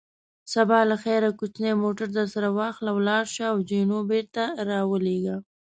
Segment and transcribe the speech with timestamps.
[0.53, 5.37] سبا له خیره کوچنی موټر درسره واخله، ولاړ شه او جینو بېرته را ولېږه.